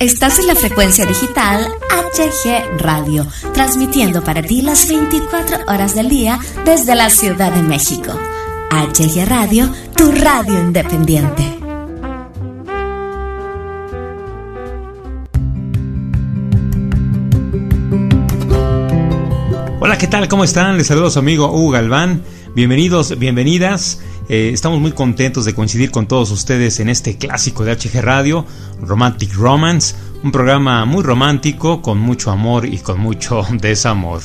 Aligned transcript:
Estás 0.00 0.38
en 0.38 0.46
la 0.46 0.54
frecuencia 0.54 1.04
digital 1.04 1.66
HG 1.90 2.78
Radio, 2.78 3.26
transmitiendo 3.52 4.24
para 4.24 4.40
ti 4.40 4.62
las 4.62 4.88
24 4.88 5.58
horas 5.68 5.94
del 5.94 6.08
día 6.08 6.38
desde 6.64 6.94
la 6.94 7.10
Ciudad 7.10 7.52
de 7.52 7.62
México. 7.62 8.10
HG 8.70 9.28
Radio, 9.28 9.70
tu 9.94 10.10
radio 10.10 10.58
independiente. 10.58 11.42
Hola, 19.80 19.98
¿qué 19.98 20.06
tal? 20.06 20.28
¿Cómo 20.28 20.44
están? 20.44 20.78
Les 20.78 20.86
saludo 20.86 21.08
a 21.08 21.10
su 21.10 21.18
amigo 21.18 21.52
Hugo 21.52 21.72
Galván. 21.72 22.22
Bienvenidos, 22.54 23.18
bienvenidas. 23.18 24.00
Eh, 24.32 24.50
estamos 24.52 24.80
muy 24.80 24.92
contentos 24.92 25.44
de 25.44 25.54
coincidir 25.54 25.90
con 25.90 26.06
todos 26.06 26.30
ustedes 26.30 26.78
en 26.78 26.88
este 26.88 27.16
clásico 27.16 27.64
de 27.64 27.74
HG 27.74 28.00
Radio, 28.00 28.46
Romantic 28.80 29.34
Romance, 29.34 29.96
un 30.22 30.30
programa 30.30 30.84
muy 30.84 31.02
romántico, 31.02 31.82
con 31.82 31.98
mucho 31.98 32.30
amor 32.30 32.64
y 32.64 32.78
con 32.78 33.00
mucho 33.00 33.44
desamor. 33.60 34.20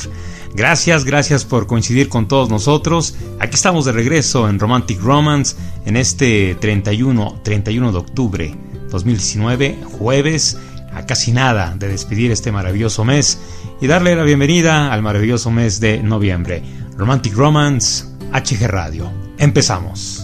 Gracias, 0.54 1.06
gracias 1.06 1.44
por 1.44 1.66
coincidir 1.66 2.08
con 2.08 2.28
todos 2.28 2.52
nosotros. 2.52 3.16
Aquí 3.40 3.56
estamos 3.56 3.86
de 3.86 3.94
regreso 3.94 4.48
en 4.48 4.60
Romantic 4.60 5.02
Romance 5.02 5.56
en 5.88 5.98
este 5.98 6.54
31, 6.54 7.42
31 7.44 7.92
de 7.92 7.98
octubre 7.98 8.56
2019, 8.92 9.80
jueves, 9.98 10.60
a 10.94 11.08
casi 11.08 11.32
nada 11.32 11.76
de 11.80 11.88
despedir 11.88 12.30
este 12.30 12.52
maravilloso 12.52 13.06
mes 13.06 13.40
y 13.82 13.88
darle 13.88 14.16
la 14.16 14.22
bienvenida 14.22 14.94
al 14.94 15.02
maravilloso 15.02 15.50
mes 15.50 15.80
de 15.80 16.04
noviembre. 16.04 16.62
Romantic 16.96 17.34
Romance, 17.34 18.06
HG 18.32 18.68
Radio. 18.68 19.25
Empezamos. 19.38 20.22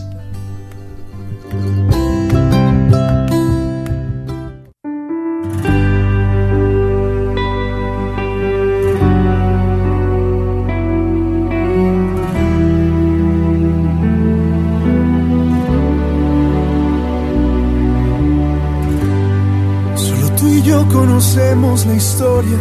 Solo 19.95 20.35
tú 20.37 20.47
y 20.47 20.61
yo 20.63 20.87
conocemos 20.87 21.85
la 21.85 21.95
historia, 21.95 22.57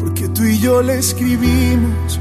porque 0.00 0.28
tú 0.28 0.44
y 0.44 0.58
yo 0.58 0.82
la 0.82 0.94
escribimos 0.94 2.20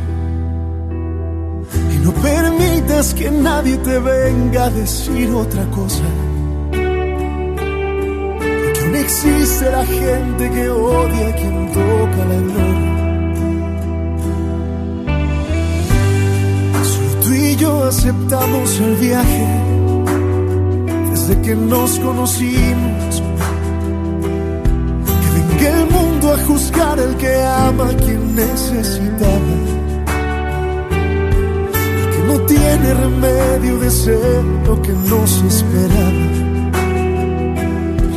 que 2.98 3.30
nadie 3.30 3.78
te 3.78 4.00
venga 4.00 4.66
a 4.66 4.70
decir 4.72 5.30
otra 5.30 5.64
cosa. 5.70 6.02
Porque 8.64 8.80
aún 8.86 8.96
existe 8.96 9.70
la 9.70 9.86
gente 9.86 10.50
que 10.50 10.68
odia 10.68 11.28
a 11.28 11.36
quien 11.36 11.72
toca 11.74 12.26
la 12.26 12.40
gloria. 12.48 12.94
Solo 16.84 17.22
tú 17.22 17.34
y 17.34 17.56
yo 17.56 17.84
aceptamos 17.84 18.80
el 18.80 18.96
viaje 18.96 19.48
desde 21.12 21.40
que 21.44 21.56
nos 21.56 22.00
conocimos. 22.00 23.22
Que 25.22 25.30
venga 25.38 25.70
el 25.82 25.86
mundo 25.92 26.34
a 26.34 26.38
juzgar 26.48 26.98
el 26.98 27.16
que 27.18 27.44
ama 27.44 27.90
a 27.90 27.94
quien 27.94 28.36
necesitaba 28.36 29.77
tiene 32.48 32.94
remedio 32.94 33.78
de 33.80 33.90
ser 33.92 34.44
lo 34.66 34.82
que 34.82 34.94
nos 34.94 35.42
esperaba. 35.44 36.26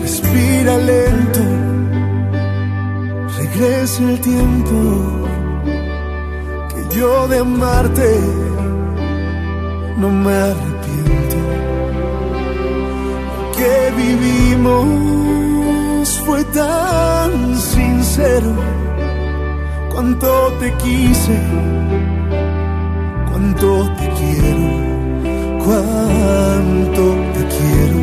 Respira 0.00 0.78
lento, 0.78 1.40
regresa 3.38 4.02
el 4.04 4.20
tiempo 4.20 4.76
que 6.70 6.96
yo 6.96 7.28
de 7.28 7.38
amarte 7.38 8.18
no 9.98 10.08
me 10.08 10.32
arrepiento. 10.32 11.36
Lo 13.36 13.52
que 13.56 13.92
vivimos 14.02 14.78
fue 16.24 16.44
tan 16.44 17.58
sincero, 17.58 18.52
cuánto 19.90 20.52
te 20.60 20.72
quise 20.74 21.38
cuánto 23.40 23.90
te 23.98 24.08
quiero, 24.18 24.66
cuánto 25.64 27.02
te 27.34 27.42
quiero. 27.56 28.00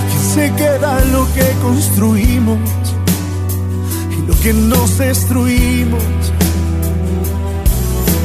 Y 0.00 0.12
que 0.12 0.18
se 0.34 0.52
queda 0.54 1.04
lo 1.06 1.26
que 1.34 1.46
construimos 1.62 2.58
y 4.10 4.26
lo 4.26 4.34
que 4.40 4.52
nos 4.52 4.98
destruimos. 4.98 6.02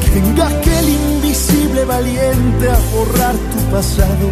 Que 0.03 0.19
venga 0.19 0.47
aquel 0.47 0.89
invisible 0.89 1.85
valiente 1.85 2.69
a 2.69 2.79
borrar 2.93 3.35
tu 3.35 3.71
pasado. 3.71 4.29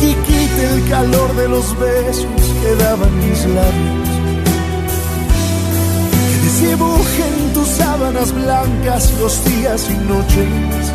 Que 0.00 0.14
quite 0.26 0.74
el 0.74 0.88
calor 0.90 1.34
de 1.36 1.48
los 1.48 1.78
besos 1.78 2.26
que 2.62 2.74
daban 2.84 3.18
mis 3.18 3.46
labios 3.46 4.05
dibujen 6.60 7.52
tus 7.52 7.68
sábanas 7.68 8.32
blancas 8.32 9.12
los 9.20 9.44
días 9.44 9.88
y 9.90 9.96
noches. 10.08 10.92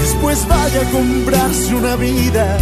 Después 0.00 0.46
vaya 0.48 0.80
a 0.80 0.90
comprarse 0.90 1.74
una 1.74 1.96
vida. 1.96 2.58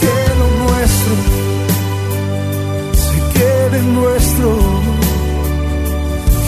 que 0.00 0.16
lo 0.40 0.48
nuestro 0.64 1.14
se 3.04 3.18
quede 3.38 3.82
nuestro. 3.82 4.56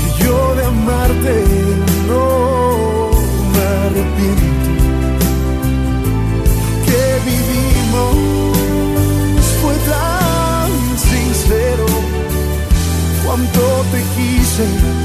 Que 0.00 0.24
yo 0.24 0.54
de 0.54 0.64
amarte 0.64 1.44
no 2.08 3.10
me 3.52 3.62
arrepiento. 3.86 4.53
Cuánto 14.12 15.03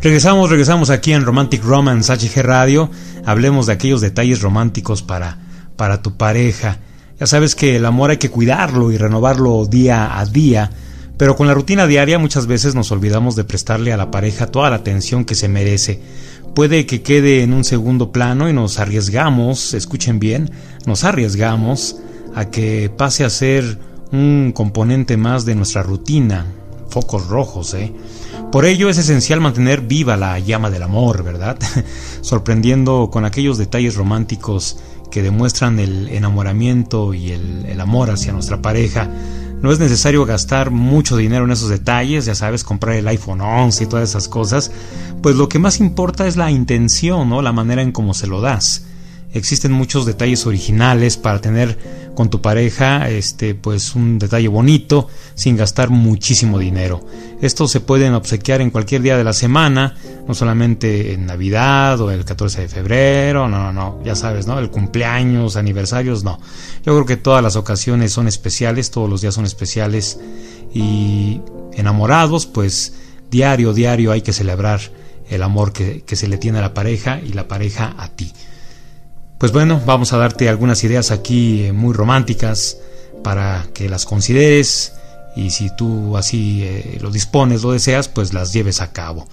Regresamos, 0.00 0.48
regresamos 0.48 0.90
aquí 0.90 1.12
en 1.12 1.24
Romantic 1.24 1.64
Romance 1.64 2.12
HG 2.12 2.42
Radio. 2.42 2.88
Hablemos 3.26 3.66
de 3.66 3.72
aquellos 3.72 4.00
detalles 4.00 4.40
románticos 4.40 5.02
para, 5.02 5.38
para 5.74 6.02
tu 6.02 6.16
pareja. 6.16 6.78
Ya 7.18 7.26
sabes 7.26 7.56
que 7.56 7.74
el 7.76 7.84
amor 7.84 8.10
hay 8.10 8.18
que 8.18 8.30
cuidarlo 8.30 8.92
y 8.92 8.96
renovarlo 8.96 9.66
día 9.66 10.20
a 10.20 10.24
día, 10.24 10.70
pero 11.16 11.34
con 11.34 11.48
la 11.48 11.54
rutina 11.54 11.88
diaria 11.88 12.20
muchas 12.20 12.46
veces 12.46 12.76
nos 12.76 12.92
olvidamos 12.92 13.34
de 13.34 13.42
prestarle 13.42 13.92
a 13.92 13.96
la 13.96 14.12
pareja 14.12 14.46
toda 14.46 14.70
la 14.70 14.76
atención 14.76 15.24
que 15.24 15.34
se 15.34 15.48
merece. 15.48 16.00
puede 16.54 16.86
que 16.86 17.02
quede 17.02 17.42
en 17.42 17.52
un 17.52 17.64
segundo 17.64 18.12
plano 18.12 18.48
y 18.48 18.52
nos 18.52 18.78
arriesgamos, 18.78 19.74
escuchen 19.74 20.20
bien, 20.20 20.52
nos 20.86 21.02
arriesgamos 21.02 21.96
a 22.36 22.46
que 22.46 22.88
pase 22.96 23.24
a 23.24 23.30
ser 23.30 23.78
un 24.12 24.52
componente 24.54 25.16
más 25.16 25.44
de 25.44 25.56
nuestra 25.56 25.82
rutina, 25.82 26.46
focos 26.88 27.26
rojos, 27.26 27.74
¿eh? 27.74 27.92
Por 28.52 28.64
ello 28.64 28.88
es 28.88 28.96
esencial 28.96 29.42
mantener 29.42 29.82
viva 29.82 30.16
la 30.16 30.38
llama 30.38 30.70
del 30.70 30.82
amor, 30.82 31.22
¿verdad? 31.22 31.58
Sorprendiendo 32.22 33.10
con 33.12 33.26
aquellos 33.26 33.58
detalles 33.58 33.94
románticos 33.94 34.78
que 35.10 35.22
demuestran 35.22 35.78
el 35.78 36.08
enamoramiento 36.08 37.12
y 37.12 37.32
el, 37.32 37.78
amor 37.78 38.10
hacia 38.10 38.32
nuestra 38.32 38.62
pareja. 38.62 39.08
No 39.60 39.70
es 39.70 39.78
necesario 39.78 40.24
gastar 40.24 40.70
mucho 40.70 41.16
dinero 41.16 41.44
en 41.44 41.50
esos 41.50 41.68
detalles, 41.68 42.24
ya 42.24 42.34
sabes, 42.34 42.64
comprar 42.64 42.96
el 42.96 43.08
iPhone 43.08 43.40
11 43.40 43.84
y 43.84 43.86
todas 43.86 44.08
esas 44.08 44.28
cosas, 44.28 44.70
pues 45.22 45.36
lo 45.36 45.48
que 45.48 45.58
más 45.58 45.78
importa 45.78 46.26
es 46.26 46.36
la 46.36 46.50
intención, 46.50 47.28
¿no? 47.28 47.42
La 47.42 47.52
manera 47.52 47.82
en 47.82 47.92
cómo 47.92 48.14
se 48.14 48.26
lo 48.26 48.40
das. 48.40 48.84
Existen 49.32 49.72
muchos 49.72 50.06
detalles 50.06 50.46
originales 50.46 51.16
para 51.18 51.40
tener 51.40 51.78
con 52.14 52.30
tu 52.30 52.40
pareja 52.40 53.08
este 53.10 53.54
pues 53.54 53.94
un 53.94 54.18
detalle 54.18 54.48
bonito 54.48 55.06
sin 55.34 55.56
gastar 55.56 55.90
muchísimo 55.90 56.58
dinero. 56.58 57.04
Estos 57.40 57.70
se 57.70 57.80
pueden 57.80 58.14
obsequiar 58.14 58.60
en 58.60 58.70
cualquier 58.70 59.02
día 59.02 59.16
de 59.16 59.22
la 59.22 59.32
semana, 59.32 59.96
no 60.26 60.34
solamente 60.34 61.12
en 61.12 61.26
Navidad 61.26 62.00
o 62.00 62.10
el 62.10 62.24
14 62.24 62.62
de 62.62 62.68
febrero, 62.68 63.48
no, 63.48 63.70
no, 63.70 63.72
no, 63.72 64.02
ya 64.02 64.16
sabes, 64.16 64.46
¿no? 64.46 64.58
El 64.58 64.70
cumpleaños, 64.70 65.56
aniversarios, 65.56 66.24
no. 66.24 66.40
Yo 66.84 66.94
creo 66.94 67.06
que 67.06 67.16
todas 67.16 67.42
las 67.42 67.54
ocasiones 67.54 68.12
son 68.12 68.26
especiales, 68.26 68.90
todos 68.90 69.08
los 69.08 69.20
días 69.20 69.34
son 69.34 69.44
especiales 69.44 70.18
y 70.74 71.40
enamorados, 71.74 72.46
pues 72.46 72.94
diario, 73.30 73.74
diario 73.74 74.10
hay 74.10 74.22
que 74.22 74.32
celebrar 74.32 74.80
el 75.28 75.42
amor 75.42 75.72
que, 75.72 76.02
que 76.02 76.16
se 76.16 76.26
le 76.26 76.38
tiene 76.38 76.58
a 76.58 76.62
la 76.62 76.74
pareja 76.74 77.20
y 77.20 77.34
la 77.34 77.46
pareja 77.46 77.94
a 77.98 78.08
ti. 78.08 78.32
Pues 79.38 79.52
bueno, 79.52 79.80
vamos 79.86 80.12
a 80.12 80.18
darte 80.18 80.48
algunas 80.48 80.82
ideas 80.82 81.12
aquí 81.12 81.62
eh, 81.62 81.72
muy 81.72 81.94
románticas 81.94 82.78
para 83.22 83.66
que 83.72 83.88
las 83.88 84.04
consideres 84.04 84.94
y 85.36 85.50
si 85.50 85.70
tú 85.76 86.16
así 86.16 86.62
eh, 86.64 86.98
lo 87.00 87.12
dispones, 87.12 87.62
lo 87.62 87.70
deseas, 87.70 88.08
pues 88.08 88.34
las 88.34 88.52
lleves 88.52 88.80
a 88.80 88.92
cabo. 88.92 89.28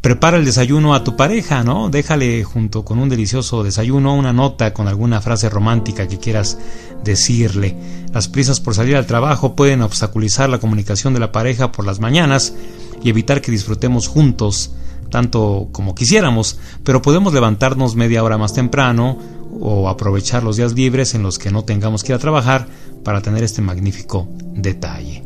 Prepara 0.00 0.36
el 0.36 0.44
desayuno 0.44 0.94
a 0.94 1.02
tu 1.02 1.16
pareja, 1.16 1.64
¿no? 1.64 1.90
Déjale 1.90 2.44
junto 2.44 2.84
con 2.84 3.00
un 3.00 3.08
delicioso 3.08 3.64
desayuno 3.64 4.14
una 4.14 4.32
nota 4.32 4.72
con 4.72 4.86
alguna 4.86 5.20
frase 5.20 5.48
romántica 5.48 6.06
que 6.06 6.20
quieras 6.20 6.56
decirle. 7.02 7.74
Las 8.12 8.28
prisas 8.28 8.60
por 8.60 8.76
salir 8.76 8.94
al 8.94 9.06
trabajo 9.06 9.56
pueden 9.56 9.82
obstaculizar 9.82 10.48
la 10.48 10.60
comunicación 10.60 11.14
de 11.14 11.20
la 11.20 11.32
pareja 11.32 11.72
por 11.72 11.84
las 11.84 11.98
mañanas 11.98 12.54
y 13.02 13.10
evitar 13.10 13.42
que 13.42 13.50
disfrutemos 13.50 14.06
juntos 14.06 14.70
tanto 15.10 15.68
como 15.72 15.94
quisiéramos, 15.94 16.58
pero 16.84 17.02
podemos 17.02 17.32
levantarnos 17.32 17.96
media 17.96 18.22
hora 18.22 18.38
más 18.38 18.52
temprano 18.52 19.18
o 19.60 19.88
aprovechar 19.88 20.42
los 20.42 20.56
días 20.56 20.72
libres 20.72 21.14
en 21.14 21.22
los 21.22 21.38
que 21.38 21.50
no 21.50 21.64
tengamos 21.64 22.02
que 22.02 22.12
ir 22.12 22.16
a 22.16 22.18
trabajar 22.18 22.66
para 23.04 23.20
tener 23.22 23.42
este 23.42 23.62
magnífico 23.62 24.28
detalle. 24.54 25.24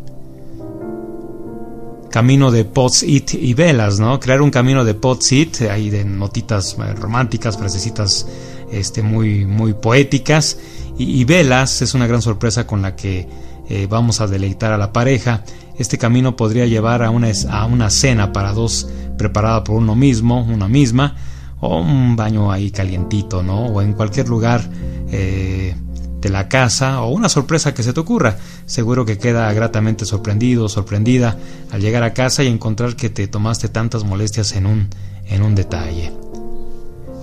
Camino 2.11 2.51
de 2.51 2.67
pots 2.67 3.03
it 3.03 3.33
y 3.35 3.55
velas, 3.55 3.99
¿no? 3.99 4.21
Crear 4.21 4.43
un 4.43 4.51
camino 4.51 4.85
de 4.85 4.93
pots 4.93 5.33
it, 5.33 5.63
ahí 5.63 5.89
de 5.89 6.05
notitas 6.05 6.77
eh, 6.79 6.93
románticas, 6.93 7.57
frasecitas 7.57 8.27
este, 8.71 9.03
muy, 9.03 9.47
muy 9.47 9.73
poéticas. 9.73 10.59
Y, 10.99 11.25
velas 11.25 11.81
es 11.81 11.95
una 11.95 12.07
gran 12.07 12.21
sorpresa 12.21 12.67
con 12.67 12.83
la 12.83 12.95
que 12.95 13.27
eh, 13.71 13.87
vamos 13.89 14.21
a 14.21 14.27
deleitar 14.27 14.73
a 14.73 14.79
la 14.79 14.93
pareja. 14.93 15.43
Este 15.79 15.97
camino 15.97 16.37
podría 16.37 16.67
llevar 16.67 17.03
a 17.03 17.09
una, 17.09 17.29
a 17.51 17.65
una 17.65 17.89
cena 17.89 18.31
para 18.31 18.53
dos 18.53 18.89
preparada 19.17 19.65
por 19.65 19.77
uno 19.77 19.95
mismo, 19.95 20.43
una 20.43 20.69
misma, 20.69 21.17
o 21.63 21.81
un 21.81 22.17
baño 22.17 22.51
ahí 22.51 22.71
calientito, 22.71 23.43
¿no? 23.43 23.67
O 23.67 23.81
en 23.81 23.93
cualquier 23.93 24.29
lugar 24.29 24.69
eh, 25.11 25.75
de 26.21 26.29
la 26.29 26.49
casa 26.49 27.03
o 27.03 27.11
una 27.11 27.29
sorpresa 27.29 27.73
que 27.73 27.85
se 27.85 27.93
te 27.93 28.01
ocurra. 28.01 28.37
Seguro 28.67 29.05
que 29.05 29.17
queda 29.17 29.53
gratamente 29.53 30.05
sorprendido, 30.05 30.69
sorprendida 30.69 31.39
al 31.71 31.81
llegar 31.81 32.03
a 32.03 32.15
casa 32.15 32.43
y 32.43 32.49
encontrar 32.49 32.97
que 32.97 33.11
te 33.11 33.29
tomaste 33.29 33.69
tantas 33.69 34.05
molestias 34.05 34.53
en 34.57 34.67
un, 34.67 34.89
en 35.29 35.43
un 35.43 35.55
detalle. 35.55 36.13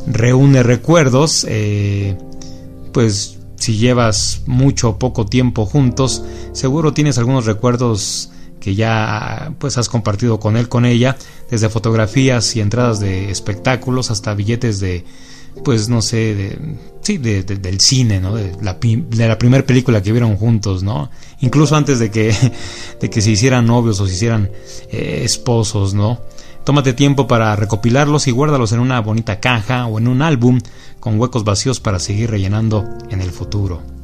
Reúne 0.07 0.63
recuerdos, 0.63 1.45
eh, 1.49 2.17
pues 2.93 3.39
si 3.55 3.77
llevas 3.77 4.43
mucho 4.45 4.91
o 4.91 4.99
poco 4.99 5.25
tiempo 5.25 5.65
juntos, 5.65 6.23
seguro 6.53 6.93
tienes 6.93 7.17
algunos 7.17 7.45
recuerdos 7.45 8.31
que 8.59 8.75
ya 8.75 9.53
pues 9.57 9.77
has 9.77 9.89
compartido 9.89 10.39
con 10.39 10.57
él, 10.57 10.69
con 10.69 10.85
ella, 10.85 11.17
desde 11.49 11.69
fotografías 11.69 12.55
y 12.55 12.61
entradas 12.61 12.99
de 12.99 13.31
espectáculos 13.31 14.11
hasta 14.11 14.33
billetes 14.33 14.79
de, 14.79 15.05
pues 15.63 15.89
no 15.89 16.01
sé, 16.01 16.35
de, 16.35 16.77
sí, 17.01 17.17
de, 17.17 17.43
del 17.43 17.79
cine, 17.79 18.19
¿no? 18.19 18.35
De 18.35 18.55
la, 18.61 18.77
de 18.79 19.27
la 19.27 19.37
primera 19.37 19.65
película 19.65 20.01
que 20.01 20.11
vieron 20.11 20.37
juntos, 20.37 20.83
¿no? 20.83 21.09
Incluso 21.41 21.75
antes 21.75 21.99
de 21.99 22.11
que, 22.11 22.33
de 23.01 23.09
que 23.09 23.21
se 23.21 23.31
hicieran 23.31 23.65
novios 23.65 23.99
o 23.99 24.07
se 24.07 24.13
hicieran 24.13 24.49
eh, 24.91 25.21
esposos, 25.23 25.93
¿no? 25.93 26.19
Tómate 26.63 26.93
tiempo 26.93 27.25
para 27.27 27.55
recopilarlos 27.55 28.27
y 28.27 28.31
guárdalos 28.31 28.73
en 28.73 28.79
una 28.79 28.99
bonita 28.99 29.39
caja 29.39 29.87
o 29.87 29.97
en 29.97 30.07
un 30.07 30.21
álbum 30.21 30.59
con 30.99 31.19
huecos 31.19 31.43
vacíos 31.43 31.79
para 31.79 31.99
seguir 31.99 32.29
rellenando 32.29 32.85
en 33.09 33.21
el 33.21 33.31
futuro. 33.31 33.98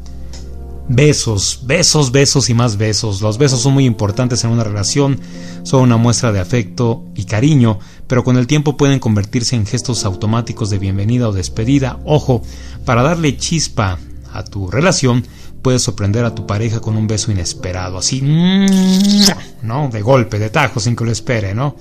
Besos, 0.88 1.62
besos, 1.64 2.12
besos 2.12 2.50
y 2.50 2.54
más 2.54 2.78
besos. 2.78 3.22
Los 3.22 3.40
besos 3.40 3.62
son 3.62 3.74
muy 3.74 3.86
importantes 3.86 4.44
en 4.44 4.52
una 4.52 4.64
relación, 4.64 5.20
son 5.64 5.82
una 5.82 5.98
muestra 5.98 6.32
de 6.32 6.40
afecto 6.40 7.04
y 7.16 7.26
cariño, 7.26 7.80
pero 8.08 8.24
con 8.24 8.38
el 8.38 8.46
tiempo 8.46 8.78
pueden 8.78 9.00
convertirse 9.00 9.56
en 9.56 9.66
gestos 9.66 10.06
automáticos 10.06 10.70
de 10.70 10.78
bienvenida 10.78 11.28
o 11.28 11.34
despedida. 11.34 12.00
Ojo, 12.06 12.44
para 12.86 13.02
darle 13.02 13.36
chispa 13.36 13.98
a 14.32 14.44
tu 14.44 14.70
relación, 14.70 15.26
puedes 15.64 15.82
sorprender 15.82 16.24
a 16.24 16.36
tu 16.36 16.46
pareja 16.46 16.80
con 16.80 16.96
un 16.96 17.08
beso 17.08 17.32
inesperado, 17.32 17.98
así, 17.98 18.22
¿no? 18.22 19.90
De 19.92 20.02
golpe, 20.04 20.38
de 20.38 20.52
tajo, 20.52 20.80
sin 20.80 20.96
que 20.96 21.06
lo 21.06 21.12
espere, 21.12 21.56
¿no? 21.56 21.76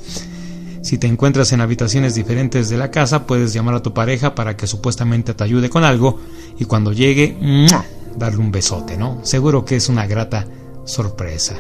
Si 0.81 0.97
te 0.97 1.07
encuentras 1.07 1.53
en 1.53 1.61
habitaciones 1.61 2.15
diferentes 2.15 2.71
de 2.71 2.79
la 2.79 2.91
casa, 2.91 3.27
puedes 3.27 3.53
llamar 3.53 3.75
a 3.75 3.83
tu 3.83 3.93
pareja 3.93 4.35
para 4.35 4.57
que 4.57 4.67
supuestamente 4.67 5.35
te 5.35 5.45
ayude 5.45 5.69
con 5.69 5.85
algo 5.85 6.21
y 6.59 6.65
cuando 6.65 6.93
llegue, 6.93 7.37
darle 8.17 8.39
un 8.39 8.53
besote, 8.53 8.97
¿no? 8.97 9.21
Seguro 9.25 9.65
que 9.65 9.77
es 9.77 9.89
una 9.89 10.07
grata 10.07 10.47
sorpresa. 10.85 11.57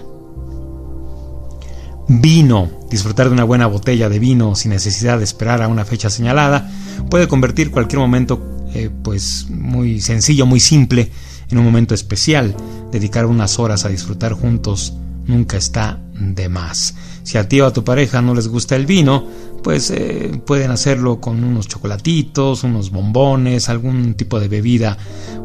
Vino. 2.08 2.70
Disfrutar 2.90 3.28
de 3.28 3.32
una 3.32 3.44
buena 3.44 3.66
botella 3.66 4.08
de 4.08 4.18
vino 4.18 4.54
sin 4.54 4.70
necesidad 4.70 5.18
de 5.18 5.24
esperar 5.24 5.62
a 5.62 5.68
una 5.68 5.84
fecha 5.84 6.10
señalada 6.10 6.70
puede 7.10 7.28
convertir 7.28 7.70
cualquier 7.70 7.98
momento 7.98 8.40
eh, 8.74 8.90
pues 9.02 9.46
muy 9.48 10.00
sencillo, 10.00 10.46
muy 10.46 10.60
simple 10.60 11.10
en 11.50 11.58
un 11.58 11.64
momento 11.64 11.94
especial. 11.94 12.54
Dedicar 12.92 13.26
unas 13.26 13.58
horas 13.58 13.84
a 13.84 13.88
disfrutar 13.88 14.32
juntos 14.32 14.94
nunca 15.26 15.56
está 15.56 16.03
de 16.14 16.48
más. 16.48 16.94
Si 17.22 17.38
a 17.38 17.48
ti 17.48 17.60
o 17.60 17.66
a 17.66 17.72
tu 17.72 17.84
pareja 17.84 18.22
no 18.22 18.34
les 18.34 18.48
gusta 18.48 18.76
el 18.76 18.86
vino, 18.86 19.26
pues 19.62 19.90
eh, 19.90 20.40
pueden 20.46 20.70
hacerlo 20.70 21.20
con 21.20 21.42
unos 21.42 21.68
chocolatitos, 21.68 22.64
unos 22.64 22.90
bombones, 22.90 23.68
algún 23.68 24.14
tipo 24.14 24.38
de 24.38 24.48
bebida, 24.48 24.96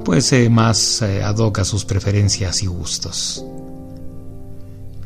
pues 0.04 0.32
eh, 0.34 0.50
más 0.50 1.02
eh, 1.02 1.24
a 1.24 1.64
sus 1.64 1.86
preferencias 1.86 2.62
y 2.64 2.68
gustos. 2.68 3.46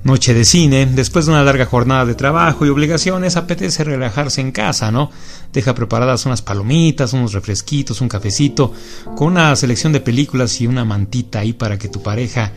Noche 0.04 0.34
de 0.34 0.44
cine, 0.44 0.86
después 0.86 1.26
de 1.26 1.32
una 1.32 1.44
larga 1.44 1.66
jornada 1.66 2.06
de 2.06 2.16
trabajo 2.16 2.66
y 2.66 2.70
obligaciones, 2.70 3.38
apetece 3.38 3.86
relajarse 3.86 4.42
en 4.42 4.52
casa, 4.52 4.92
¿no? 4.92 5.10
Deja 5.54 5.74
preparadas 5.74 6.26
unas 6.26 6.42
palomitas, 6.42 7.14
unos 7.14 7.32
refresquitos, 7.32 8.02
un 8.02 8.10
cafecito, 8.10 8.74
con 9.16 9.28
una 9.28 9.56
selección 9.56 9.94
de 9.94 10.02
películas 10.02 10.60
y 10.60 10.68
una 10.68 10.84
mantita 10.84 11.40
ahí 11.40 11.54
para 11.54 11.78
que 11.78 11.88
tu 11.88 12.04
pareja 12.04 12.52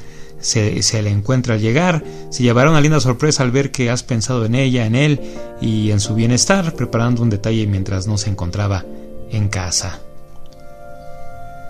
se, 0.46 1.02
le 1.02 1.10
encuentra 1.10 1.54
al 1.54 1.60
llegar, 1.60 2.04
se 2.30 2.42
llevará 2.42 2.70
una 2.70 2.80
linda 2.80 3.00
sorpresa 3.00 3.42
al 3.42 3.50
ver 3.50 3.72
que 3.72 3.90
has 3.90 4.02
pensado 4.02 4.44
en 4.44 4.54
ella, 4.54 4.86
en 4.86 4.94
él 4.94 5.20
y 5.60 5.90
en 5.90 6.00
su 6.00 6.14
bienestar, 6.14 6.74
preparando 6.74 7.22
un 7.22 7.30
detalle 7.30 7.66
mientras 7.66 8.06
no 8.06 8.16
se 8.16 8.30
encontraba 8.30 8.84
en 9.30 9.48
casa. 9.48 10.00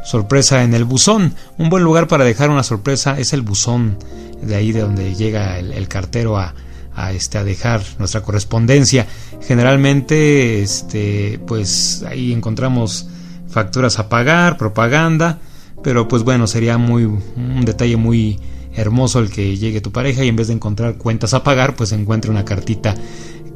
Sorpresa 0.04 0.62
en 0.62 0.74
el 0.74 0.84
buzón. 0.84 1.34
Un 1.58 1.70
buen 1.70 1.82
lugar 1.82 2.06
para 2.06 2.24
dejar 2.24 2.50
una 2.50 2.62
sorpresa 2.62 3.18
es 3.18 3.32
el 3.32 3.42
buzón, 3.42 3.98
de 4.42 4.54
ahí 4.54 4.72
de 4.72 4.82
donde 4.82 5.14
llega 5.14 5.58
el, 5.58 5.88
cartero 5.88 6.36
a, 6.36 6.54
a, 6.94 7.12
este, 7.12 7.38
a 7.38 7.44
dejar 7.44 7.82
nuestra 7.98 8.20
correspondencia. 8.20 9.06
Generalmente, 9.42 10.62
este, 10.62 11.40
pues 11.46 12.04
ahí 12.06 12.32
encontramos 12.32 13.08
facturas 13.48 13.98
a 13.98 14.08
pagar, 14.10 14.58
propaganda, 14.58 15.38
pero 15.82 16.08
pues 16.08 16.22
bueno, 16.24 16.46
sería 16.46 16.76
muy 16.76 17.04
un 17.04 17.64
detalle 17.64 17.96
muy 17.96 18.38
hermoso 18.76 19.18
el 19.18 19.30
que 19.30 19.56
llegue 19.56 19.80
tu 19.80 19.90
pareja 19.90 20.24
y 20.24 20.28
en 20.28 20.36
vez 20.36 20.48
de 20.48 20.54
encontrar 20.54 20.98
cuentas 20.98 21.34
a 21.34 21.42
pagar, 21.42 21.74
pues 21.74 21.92
encuentre 21.92 22.30
una 22.30 22.44
cartita 22.44 22.94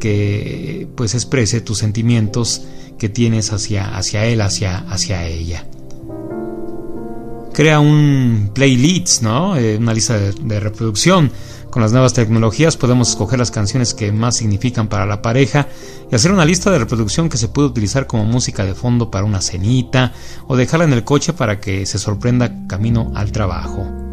que 0.00 0.88
pues 0.96 1.14
exprese 1.14 1.60
tus 1.60 1.78
sentimientos 1.78 2.62
que 2.98 3.08
tienes 3.08 3.52
hacia, 3.52 3.96
hacia 3.96 4.24
él, 4.24 4.40
hacia, 4.40 4.78
hacia 4.78 5.26
ella. 5.26 5.66
Crea 7.52 7.80
un 7.80 8.50
playlist, 8.54 9.22
¿no? 9.22 9.56
Eh, 9.56 9.76
una 9.76 9.92
lista 9.92 10.16
de, 10.16 10.60
reproducción 10.60 11.32
Con 11.68 11.82
las 11.82 11.92
nuevas 11.92 12.14
tecnologías 12.14 12.76
podemos 12.76 13.10
escoger 13.10 13.38
las 13.38 13.50
canciones 13.50 13.92
que 13.92 14.12
más 14.12 14.36
significan 14.36 14.88
para 14.88 15.04
la 15.04 15.20
pareja 15.20 15.68
y 16.10 16.14
hacer 16.14 16.32
una 16.32 16.44
lista 16.44 16.70
de 16.70 16.78
reproducción 16.78 17.28
que 17.28 17.36
se 17.38 17.48
puede 17.48 17.68
utilizar 17.68 18.06
como 18.06 18.24
música 18.24 18.64
de 18.64 18.74
fondo 18.74 19.10
para 19.10 19.24
una 19.24 19.40
cenita 19.40 20.12
o 20.46 20.56
dejarla 20.56 20.86
en 20.86 20.92
el 20.92 21.04
coche 21.04 21.32
para 21.32 21.60
que 21.60 21.86
se 21.86 21.98
sorprenda 21.98 22.66
camino 22.66 23.12
al 23.14 23.32
trabajo. 23.32 24.09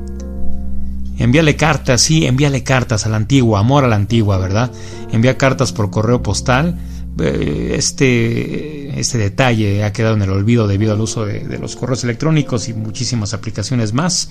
Envíale 1.17 1.55
cartas, 1.55 2.01
sí, 2.01 2.25
envíale 2.25 2.63
cartas 2.63 3.05
a 3.05 3.09
la 3.09 3.17
antigua, 3.17 3.59
amor 3.59 3.83
a 3.83 3.87
la 3.87 3.95
antigua, 3.95 4.37
¿verdad? 4.37 4.71
Envía 5.11 5.37
cartas 5.37 5.71
por 5.71 5.89
correo 5.89 6.21
postal. 6.21 6.77
Eh, 7.19 7.73
este, 7.75 8.99
este 8.99 9.17
detalle 9.17 9.83
ha 9.83 9.91
quedado 9.91 10.15
en 10.15 10.21
el 10.21 10.29
olvido 10.29 10.67
debido 10.67 10.93
al 10.93 11.01
uso 11.01 11.25
de, 11.25 11.57
los 11.57 11.75
correos 11.75 12.03
electrónicos 12.03 12.69
y 12.69 12.73
muchísimas 12.73 13.33
aplicaciones 13.33 13.93
más. 13.93 14.29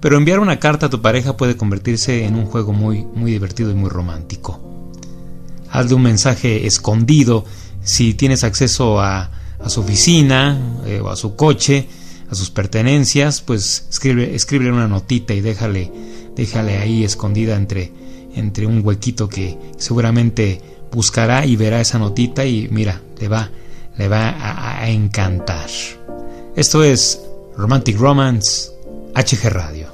Pero 0.00 0.16
enviar 0.16 0.40
una 0.40 0.58
carta 0.58 0.86
a 0.86 0.90
tu 0.90 1.00
pareja 1.00 1.36
puede 1.36 1.56
convertirse 1.56 2.24
en 2.24 2.34
un 2.34 2.46
juego 2.46 2.72
muy, 2.72 3.04
muy 3.14 3.30
divertido 3.30 3.70
y 3.70 3.74
muy 3.74 3.88
romántico. 3.88 4.60
Hazle 5.70 5.94
un 5.94 6.02
mensaje 6.02 6.66
escondido 6.66 7.44
si 7.84 8.14
tienes 8.14 8.42
acceso 8.42 9.00
a, 9.00 9.30
su 9.66 9.80
oficina 9.80 10.58
eh, 10.84 11.00
o 11.00 11.08
a 11.08 11.16
su 11.16 11.36
coche, 11.36 11.88
a 12.28 12.34
sus 12.34 12.50
pertenencias, 12.50 13.40
pues 13.40 13.86
escribe, 13.88 14.34
escríbele 14.34 14.72
una 14.72 14.88
notita 14.88 15.32
y 15.32 15.40
déjale 15.40 15.90
déjale 16.36 16.78
ahí 16.78 17.04
escondida 17.04 17.56
entre, 17.56 17.92
entre 18.34 18.66
un 18.66 18.84
huequito 18.84 19.28
que 19.28 19.58
seguramente 19.76 20.60
buscará 20.92 21.46
y 21.46 21.56
verá 21.56 21.80
esa 21.80 21.98
notita 21.98 22.44
y 22.44 22.68
mira, 22.70 23.00
le 23.18 23.28
va, 23.28 23.50
le 23.96 24.08
va 24.08 24.30
a, 24.30 24.82
a 24.82 24.90
encantar. 24.90 25.68
Esto 26.56 26.84
es 26.84 27.20
Romantic 27.56 27.98
Romance 27.98 28.70
HG 29.14 29.48
Radio. 29.50 29.93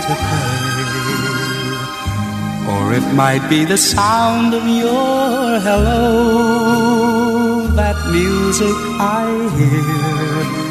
to 0.00 0.14
play. 0.26 0.60
Or 2.72 2.84
it 2.98 3.06
might 3.14 3.44
be 3.48 3.64
the 3.64 3.76
sound 3.76 4.54
of 4.54 4.66
your 4.66 5.60
hello, 5.66 7.66
that 7.80 7.98
music 8.10 8.76
I 9.00 9.02
hear. 9.58 10.64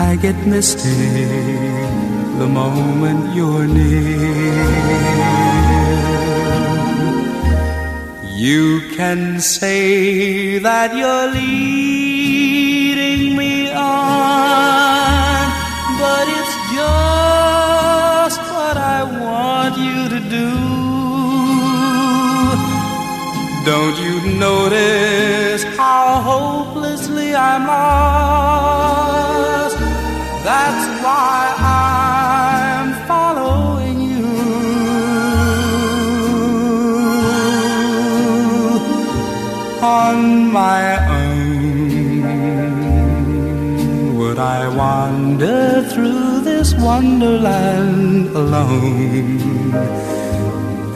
I 0.00 0.14
get 0.16 0.36
misty 0.46 1.24
the 2.38 2.46
moment 2.46 3.34
you're 3.34 3.66
near. 3.66 4.68
You 8.38 8.80
can 8.96 9.40
say 9.40 10.58
that 10.58 10.94
you're 10.94 11.32
leading 11.32 13.34
me 13.36 13.72
on, 13.72 14.97
do. 20.38 20.50
Don't 23.70 23.96
you 24.06 24.16
notice 24.46 25.62
how 25.76 26.04
hopelessly 26.30 27.28
I'm 27.34 27.64
lost? 27.66 28.98
That's 30.48 30.84
why 31.04 31.38
I'm 31.80 32.88
following 33.10 33.98
you. 34.12 34.28
On 40.00 40.16
my 40.60 40.82
own, 41.20 42.18
would 44.18 44.38
I 44.38 44.60
wander 44.82 45.62
through 45.92 46.40
this 46.40 46.68
wonderland 46.88 48.28
alone? 48.42 49.48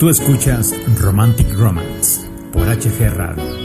Tú 0.00 0.08
escuchas 0.08 0.74
Romantic 0.98 1.52
Romance 1.52 2.22
por 2.54 2.66
HG 2.66 3.14
Radio. 3.14 3.59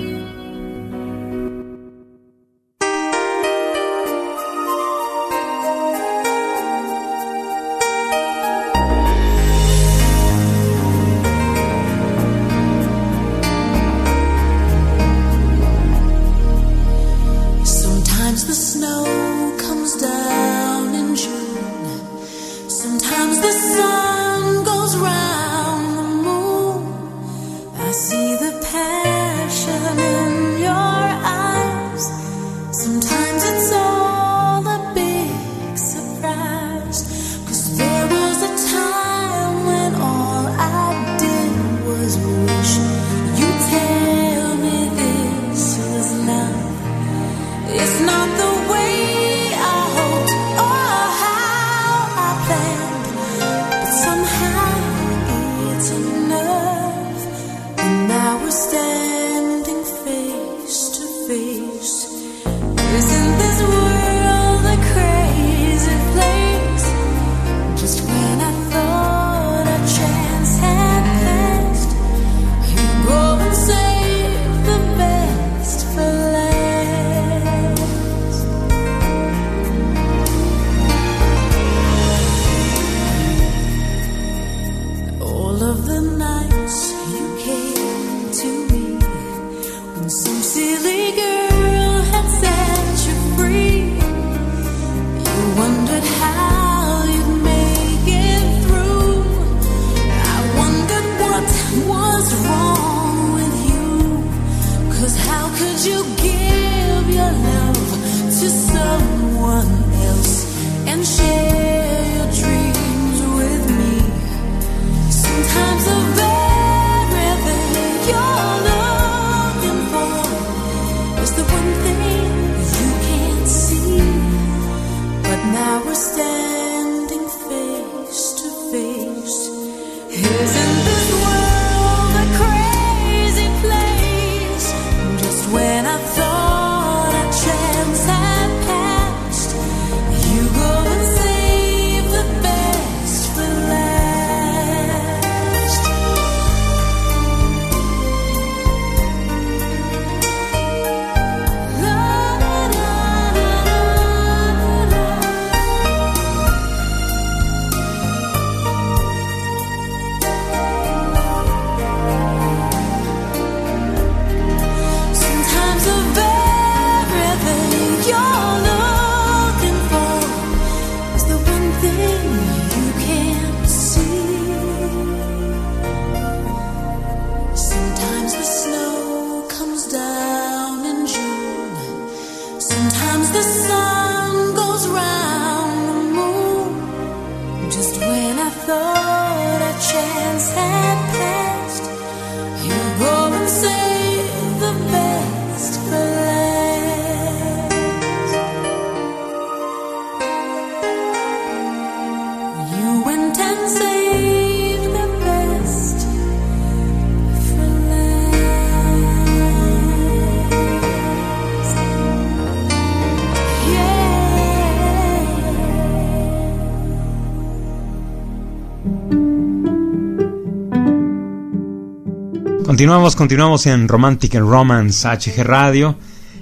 Continuamos, 222.75 223.15
continuamos 223.15 223.67
en 223.67 223.87
Romantic 223.87 224.35
and 224.35 224.49
Romance 224.49 225.07
HG 225.07 225.45
Radio. 225.45 225.95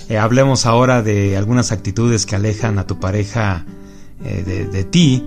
Eh, 0.10 0.18
hablemos 0.18 0.66
ahora 0.66 1.04
de 1.04 1.38
algunas 1.38 1.72
actitudes 1.72 2.26
que 2.26 2.36
alejan 2.36 2.80
a 2.80 2.88
tu 2.88 3.00
pareja 3.00 3.68
eh, 4.26 4.68
de, 4.72 4.84
ti, 4.84 5.24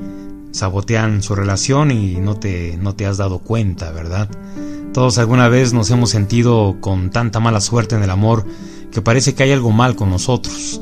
sabotean 0.51 1.23
su 1.23 1.37
relación 1.37 1.93
y 1.93 2.17
no 2.17 2.35
te, 2.35 2.77
no 2.77 2.97
te 2.97 3.07
has 3.07 3.19
dado 3.19 3.39
cuenta, 3.39 3.93
¿verdad? 3.93 4.29
Todos 4.93 5.19
alguna 5.19 5.49
vez 5.49 5.73
nos 5.73 5.93
hemos 5.93 6.11
sentido 6.11 6.79
con 6.81 7.11
tanta 7.11 7.39
mala 7.39 7.61
suerte 7.61 7.95
en 7.95 8.03
el 8.03 8.11
amor 8.11 8.45
que 8.91 9.01
parece 9.01 9.37
que 9.37 9.45
hay 9.45 9.53
algo 9.53 9.71
mal 9.71 9.95
con 9.95 10.11
nosotros, 10.11 10.81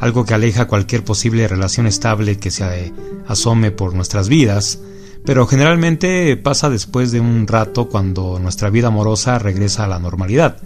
algo 0.00 0.24
que 0.24 0.34
aleja 0.34 0.66
cualquier 0.66 1.04
posible 1.04 1.46
relación 1.46 1.86
estable 1.86 2.38
que 2.38 2.50
se 2.50 2.92
asome 3.28 3.70
por 3.70 3.94
nuestras 3.94 4.28
vidas 4.28 4.80
pero 5.24 5.46
generalmente 5.46 6.36
pasa 6.36 6.70
después 6.70 7.12
de 7.12 7.20
un 7.20 7.46
rato 7.46 7.88
cuando 7.88 8.38
nuestra 8.38 8.70
vida 8.70 8.88
amorosa 8.88 9.38
regresa 9.38 9.84
a 9.84 9.88
la 9.88 9.98
normalidad. 9.98 10.58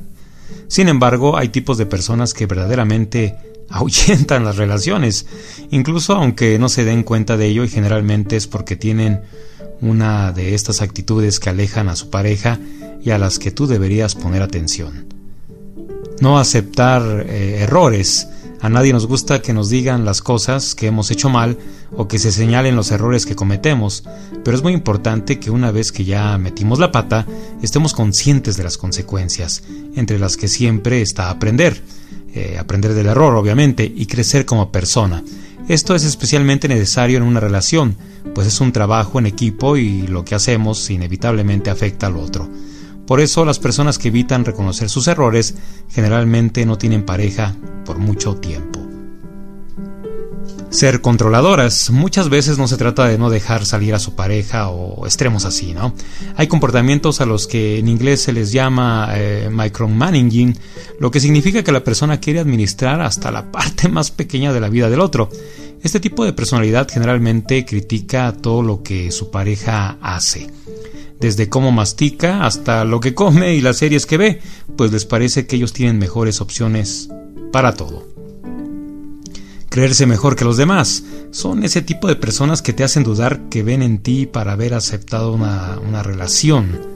Sin 0.68 0.88
embargo, 0.88 1.36
hay 1.36 1.48
tipos 1.48 1.78
de 1.78 1.86
personas 1.86 2.34
que 2.34 2.46
verdaderamente 2.46 3.36
ahuyentan 3.70 4.44
las 4.44 4.56
relaciones, 4.56 5.26
incluso 5.70 6.14
aunque 6.14 6.58
no 6.58 6.68
se 6.68 6.84
den 6.84 7.02
cuenta 7.02 7.36
de 7.36 7.46
ello 7.46 7.64
y 7.64 7.68
generalmente 7.68 8.36
es 8.36 8.46
porque 8.46 8.76
tienen 8.76 9.22
una 9.80 10.32
de 10.32 10.54
estas 10.54 10.80
actitudes 10.80 11.40
que 11.40 11.50
alejan 11.50 11.88
a 11.88 11.96
su 11.96 12.10
pareja 12.10 12.58
y 13.02 13.10
a 13.10 13.18
las 13.18 13.38
que 13.38 13.50
tú 13.50 13.66
deberías 13.66 14.14
poner 14.14 14.42
atención. 14.42 15.06
No 16.20 16.38
aceptar 16.38 17.26
eh, 17.28 17.62
errores, 17.62 18.28
a 18.64 18.70
nadie 18.70 18.94
nos 18.94 19.06
gusta 19.06 19.42
que 19.42 19.52
nos 19.52 19.68
digan 19.68 20.06
las 20.06 20.22
cosas 20.22 20.74
que 20.74 20.86
hemos 20.86 21.10
hecho 21.10 21.28
mal 21.28 21.58
o 21.94 22.08
que 22.08 22.18
se 22.18 22.32
señalen 22.32 22.76
los 22.76 22.92
errores 22.92 23.26
que 23.26 23.36
cometemos, 23.36 24.04
pero 24.42 24.56
es 24.56 24.62
muy 24.62 24.72
importante 24.72 25.38
que 25.38 25.50
una 25.50 25.70
vez 25.70 25.92
que 25.92 26.06
ya 26.06 26.38
metimos 26.38 26.78
la 26.78 26.90
pata, 26.90 27.26
estemos 27.60 27.92
conscientes 27.92 28.56
de 28.56 28.64
las 28.64 28.78
consecuencias, 28.78 29.64
entre 29.96 30.18
las 30.18 30.38
que 30.38 30.48
siempre 30.48 31.02
está 31.02 31.28
aprender, 31.28 31.82
eh, 32.32 32.56
aprender 32.58 32.94
del 32.94 33.08
error 33.08 33.36
obviamente 33.36 33.84
y 33.84 34.06
crecer 34.06 34.46
como 34.46 34.72
persona. 34.72 35.22
Esto 35.68 35.94
es 35.94 36.04
especialmente 36.04 36.66
necesario 36.66 37.18
en 37.18 37.24
una 37.24 37.40
relación, 37.40 37.96
pues 38.34 38.46
es 38.46 38.62
un 38.62 38.72
trabajo 38.72 39.18
en 39.18 39.26
equipo 39.26 39.76
y 39.76 40.06
lo 40.06 40.24
que 40.24 40.36
hacemos 40.36 40.88
inevitablemente 40.88 41.68
afecta 41.68 42.06
al 42.06 42.16
otro. 42.16 42.48
Por 43.06 43.20
eso 43.20 43.44
las 43.44 43.58
personas 43.58 43.98
que 43.98 44.08
evitan 44.08 44.44
reconocer 44.44 44.88
sus 44.88 45.08
errores 45.08 45.54
generalmente 45.90 46.64
no 46.64 46.78
tienen 46.78 47.04
pareja 47.04 47.54
por 47.84 47.98
mucho 47.98 48.36
tiempo. 48.36 48.80
Ser 50.70 51.00
controladoras. 51.00 51.90
Muchas 51.90 52.28
veces 52.28 52.58
no 52.58 52.66
se 52.66 52.76
trata 52.76 53.06
de 53.06 53.18
no 53.18 53.30
dejar 53.30 53.64
salir 53.64 53.94
a 53.94 54.00
su 54.00 54.16
pareja 54.16 54.70
o 54.70 55.06
extremos 55.06 55.44
así, 55.44 55.72
¿no? 55.72 55.94
Hay 56.36 56.48
comportamientos 56.48 57.20
a 57.20 57.26
los 57.26 57.46
que 57.46 57.78
en 57.78 57.88
inglés 57.88 58.22
se 58.22 58.32
les 58.32 58.50
llama 58.50 59.10
eh, 59.12 59.50
micromanaging, 59.52 60.58
lo 60.98 61.12
que 61.12 61.20
significa 61.20 61.62
que 61.62 61.70
la 61.70 61.84
persona 61.84 62.18
quiere 62.18 62.40
administrar 62.40 63.02
hasta 63.02 63.30
la 63.30 63.52
parte 63.52 63.88
más 63.88 64.10
pequeña 64.10 64.52
de 64.52 64.60
la 64.60 64.68
vida 64.68 64.90
del 64.90 65.00
otro. 65.00 65.28
Este 65.82 66.00
tipo 66.00 66.24
de 66.24 66.32
personalidad 66.32 66.88
generalmente 66.90 67.64
critica 67.66 68.32
todo 68.32 68.62
lo 68.62 68.82
que 68.82 69.12
su 69.12 69.30
pareja 69.30 69.98
hace 70.00 70.48
desde 71.20 71.48
cómo 71.48 71.72
mastica 71.72 72.44
hasta 72.44 72.84
lo 72.84 73.00
que 73.00 73.14
come 73.14 73.54
y 73.54 73.60
las 73.60 73.78
series 73.78 74.06
que 74.06 74.16
ve, 74.16 74.40
pues 74.76 74.92
les 74.92 75.04
parece 75.04 75.46
que 75.46 75.56
ellos 75.56 75.72
tienen 75.72 75.98
mejores 75.98 76.40
opciones 76.40 77.08
para 77.52 77.74
todo. 77.74 78.06
Creerse 79.68 80.06
mejor 80.06 80.36
que 80.36 80.44
los 80.44 80.56
demás 80.56 81.04
son 81.32 81.64
ese 81.64 81.82
tipo 81.82 82.06
de 82.06 82.14
personas 82.14 82.62
que 82.62 82.72
te 82.72 82.84
hacen 82.84 83.02
dudar 83.02 83.48
que 83.48 83.62
ven 83.64 83.82
en 83.82 83.98
ti 83.98 84.26
para 84.26 84.52
haber 84.52 84.74
aceptado 84.74 85.32
una, 85.32 85.78
una 85.80 86.02
relación 86.02 86.93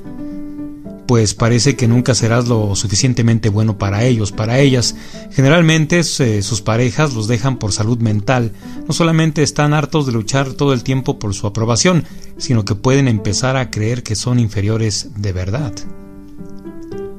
pues 1.08 1.32
parece 1.32 1.74
que 1.74 1.88
nunca 1.88 2.14
serás 2.14 2.48
lo 2.48 2.76
suficientemente 2.76 3.48
bueno 3.48 3.78
para 3.78 4.04
ellos, 4.04 4.30
para 4.30 4.58
ellas. 4.58 4.94
Generalmente 5.32 6.00
eh, 6.00 6.42
sus 6.42 6.60
parejas 6.60 7.14
los 7.14 7.26
dejan 7.28 7.58
por 7.58 7.72
salud 7.72 7.98
mental. 7.98 8.52
No 8.86 8.92
solamente 8.92 9.42
están 9.42 9.72
hartos 9.72 10.04
de 10.04 10.12
luchar 10.12 10.52
todo 10.52 10.74
el 10.74 10.84
tiempo 10.84 11.18
por 11.18 11.32
su 11.32 11.46
aprobación, 11.46 12.04
sino 12.36 12.66
que 12.66 12.74
pueden 12.74 13.08
empezar 13.08 13.56
a 13.56 13.70
creer 13.70 14.02
que 14.02 14.16
son 14.16 14.38
inferiores 14.38 15.08
de 15.16 15.32
verdad. 15.32 15.72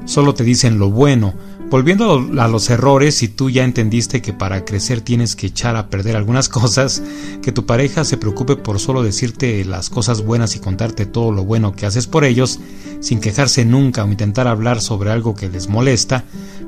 Solo 0.05 0.35
te 0.35 0.43
dicen 0.43 0.77
lo 0.77 0.91
bueno, 0.91 1.33
Volviendo 1.69 2.27
a 2.39 2.47
los 2.47 2.67
errores, 2.71 3.13
si 3.13 3.27
tú 3.27 3.51
ya 3.51 3.63
entendiste 3.63 4.23
que 4.23 4.33
para 4.33 4.65
crecer 4.65 5.01
tienes 5.01 5.35
que 5.35 5.45
echar 5.47 5.75
a 5.75 5.87
perder 5.87 6.15
algunas 6.15 6.49
cosas, 6.49 7.03
que 7.43 7.51
tu 7.51 7.67
pareja 7.67 8.03
se 8.05 8.17
preocupe 8.17 8.55
por 8.55 8.79
solo 8.79 9.03
decirte 9.03 9.63
las 9.65 9.91
cosas 9.91 10.23
buenas 10.23 10.55
y 10.55 10.59
contarte 10.59 11.05
todo 11.05 11.31
lo 11.31 11.45
bueno 11.45 11.73
que 11.73 11.85
haces 11.85 12.07
por 12.07 12.25
ellos, 12.25 12.59
sin 13.01 13.19
quejarse 13.19 13.65
nunca 13.65 14.03
o 14.03 14.07
intentar 14.07 14.47
hablar 14.47 14.81
sobre 14.81 15.11
algo 15.11 15.35
que 15.35 15.47
les 15.47 15.69
molesta, 15.69 16.23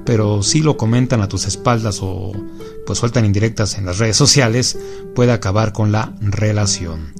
pero 0.05 0.43
si 0.43 0.61
lo 0.61 0.77
comentan 0.77 1.21
a 1.21 1.27
tus 1.27 1.45
espaldas 1.47 1.99
o 2.03 2.33
pues 2.85 2.99
sueltan 2.99 3.25
indirectas 3.25 3.79
en 3.79 3.87
las 3.87 3.97
redes 3.97 4.17
sociales, 4.17 4.77
puede 5.15 5.31
acabar 5.31 5.73
con 5.73 5.91
la 5.91 6.13
relación. 6.21 7.13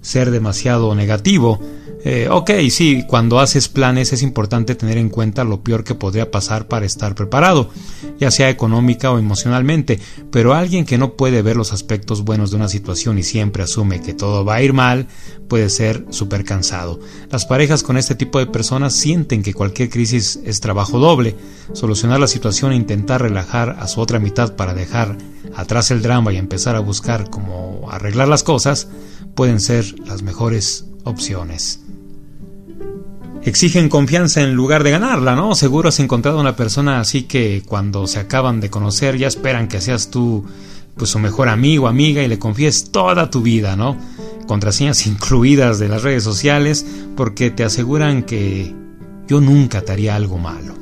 Ser 0.00 0.30
demasiado 0.30 0.94
negativo 0.94 1.60
eh, 2.06 2.28
ok, 2.30 2.50
sí, 2.68 3.04
cuando 3.08 3.40
haces 3.40 3.70
planes 3.70 4.12
es 4.12 4.22
importante 4.22 4.74
tener 4.74 4.98
en 4.98 5.08
cuenta 5.08 5.42
lo 5.42 5.62
peor 5.62 5.84
que 5.84 5.94
podría 5.94 6.30
pasar 6.30 6.68
para 6.68 6.84
estar 6.84 7.14
preparado, 7.14 7.70
ya 8.20 8.30
sea 8.30 8.50
económica 8.50 9.10
o 9.10 9.18
emocionalmente, 9.18 9.98
pero 10.30 10.52
alguien 10.52 10.84
que 10.84 10.98
no 10.98 11.14
puede 11.14 11.40
ver 11.40 11.56
los 11.56 11.72
aspectos 11.72 12.22
buenos 12.22 12.50
de 12.50 12.56
una 12.56 12.68
situación 12.68 13.16
y 13.16 13.22
siempre 13.22 13.62
asume 13.62 14.02
que 14.02 14.12
todo 14.12 14.44
va 14.44 14.56
a 14.56 14.62
ir 14.62 14.74
mal, 14.74 15.06
puede 15.48 15.70
ser 15.70 16.04
súper 16.10 16.44
cansado. 16.44 17.00
Las 17.30 17.46
parejas 17.46 17.82
con 17.82 17.96
este 17.96 18.14
tipo 18.14 18.38
de 18.38 18.48
personas 18.48 18.94
sienten 18.94 19.42
que 19.42 19.54
cualquier 19.54 19.88
crisis 19.88 20.38
es 20.44 20.60
trabajo 20.60 20.98
doble. 20.98 21.34
Solucionar 21.72 22.20
la 22.20 22.26
situación 22.26 22.72
e 22.72 22.76
intentar 22.76 23.22
relajar 23.22 23.76
a 23.80 23.88
su 23.88 24.02
otra 24.02 24.18
mitad 24.18 24.56
para 24.56 24.74
dejar 24.74 25.16
atrás 25.56 25.90
el 25.90 26.02
drama 26.02 26.34
y 26.34 26.36
empezar 26.36 26.76
a 26.76 26.80
buscar 26.80 27.30
cómo 27.30 27.88
arreglar 27.90 28.28
las 28.28 28.42
cosas 28.42 28.88
pueden 29.34 29.58
ser 29.58 29.98
las 30.00 30.22
mejores 30.22 30.84
opciones 31.04 31.83
exigen 33.44 33.88
confianza 33.88 34.40
en 34.40 34.54
lugar 34.54 34.82
de 34.84 34.90
ganarla, 34.90 35.36
¿no? 35.36 35.54
Seguro 35.54 35.90
has 35.90 36.00
encontrado 36.00 36.40
una 36.40 36.56
persona 36.56 37.00
así 37.00 37.24
que 37.24 37.62
cuando 37.66 38.06
se 38.06 38.18
acaban 38.18 38.60
de 38.60 38.70
conocer 38.70 39.18
ya 39.18 39.28
esperan 39.28 39.68
que 39.68 39.80
seas 39.80 40.10
tú 40.10 40.44
pues 40.96 41.10
su 41.10 41.18
mejor 41.18 41.48
amigo, 41.48 41.88
amiga 41.88 42.22
y 42.22 42.28
le 42.28 42.38
confíes 42.38 42.90
toda 42.90 43.30
tu 43.30 43.42
vida, 43.42 43.76
¿no? 43.76 43.96
Contraseñas 44.46 45.06
incluidas 45.06 45.78
de 45.78 45.88
las 45.88 46.02
redes 46.02 46.24
sociales 46.24 46.86
porque 47.16 47.50
te 47.50 47.64
aseguran 47.64 48.22
que 48.22 48.74
yo 49.28 49.40
nunca 49.40 49.82
te 49.82 49.92
haría 49.92 50.16
algo 50.16 50.38
malo. 50.38 50.74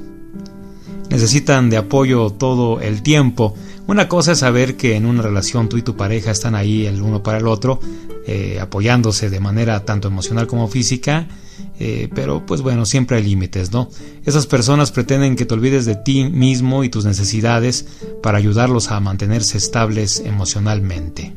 Necesitan 1.10 1.68
de 1.68 1.76
apoyo 1.76 2.30
todo 2.30 2.80
el 2.80 3.02
tiempo. 3.02 3.54
Una 3.86 4.08
cosa 4.08 4.32
es 4.32 4.38
saber 4.38 4.76
que 4.76 4.96
en 4.96 5.04
una 5.04 5.22
relación 5.22 5.68
tú 5.68 5.76
y 5.76 5.82
tu 5.82 5.96
pareja 5.96 6.30
están 6.30 6.54
ahí 6.54 6.86
el 6.86 7.02
uno 7.02 7.22
para 7.22 7.38
el 7.38 7.46
otro, 7.46 7.80
eh, 8.26 8.58
apoyándose 8.60 9.28
de 9.28 9.40
manera 9.40 9.84
tanto 9.84 10.08
emocional 10.08 10.46
como 10.46 10.68
física, 10.68 11.28
eh, 11.78 12.08
pero 12.14 12.44
pues 12.46 12.60
bueno, 12.60 12.86
siempre 12.86 13.16
hay 13.16 13.24
límites, 13.24 13.72
¿no? 13.72 13.90
Esas 14.24 14.46
personas 14.46 14.92
pretenden 14.92 15.36
que 15.36 15.46
te 15.46 15.54
olvides 15.54 15.84
de 15.84 15.96
ti 15.96 16.24
mismo 16.24 16.84
y 16.84 16.88
tus 16.88 17.04
necesidades 17.04 17.86
para 18.22 18.38
ayudarlos 18.38 18.90
a 18.90 19.00
mantenerse 19.00 19.58
estables 19.58 20.22
emocionalmente. 20.24 21.34